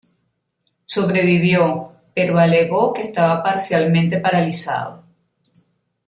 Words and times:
Sobrevivió, 0.83 1.93
pero 2.15 2.39
alegó 2.39 2.91
que 2.91 3.03
estaba 3.03 3.43
parcialmente 3.43 4.17
paralizado. 4.19 5.03